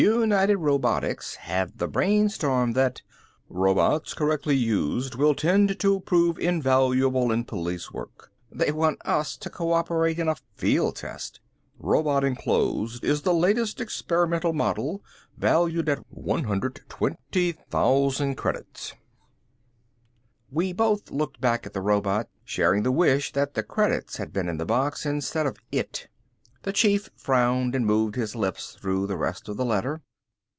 United 0.07 0.55
Robotics 0.57 1.35
have 1.35 1.77
the 1.77 1.85
brainstorm 1.87 2.73
that... 2.73 3.03
robots, 3.49 4.15
correctly 4.15 4.55
used 4.55 5.13
will 5.13 5.35
tend 5.35 5.79
to 5.79 5.99
prove 5.99 6.39
invaluable 6.39 7.31
in 7.31 7.43
police 7.43 7.91
work... 7.91 8.31
they 8.51 8.71
want 8.71 8.97
us 9.05 9.37
to 9.37 9.47
co 9.47 9.73
operate 9.73 10.17
in 10.17 10.27
a 10.27 10.33
field 10.55 10.95
test... 10.95 11.39
robot 11.77 12.23
enclosed 12.23 13.03
is 13.03 13.21
the 13.21 13.31
latest 13.31 13.79
experimental 13.79 14.53
model; 14.53 15.03
valued 15.37 15.87
at 15.87 15.99
120,000 16.09 18.33
credits." 18.35 18.95
We 20.49 20.73
both 20.73 21.11
looked 21.11 21.39
back 21.39 21.67
at 21.67 21.73
the 21.73 21.81
robot, 21.81 22.27
sharing 22.43 22.81
the 22.81 22.91
wish 22.91 23.33
that 23.33 23.53
the 23.53 23.61
credits 23.61 24.17
had 24.17 24.33
been 24.33 24.49
in 24.49 24.57
the 24.57 24.65
box 24.65 25.05
instead 25.05 25.45
of 25.45 25.57
it. 25.71 26.07
The 26.63 26.71
Chief 26.71 27.09
frowned 27.15 27.73
and 27.73 27.87
moved 27.87 28.13
his 28.13 28.35
lips 28.35 28.77
through 28.79 29.07
the 29.07 29.17
rest 29.17 29.49
of 29.49 29.57
the 29.57 29.65
letter. 29.65 30.03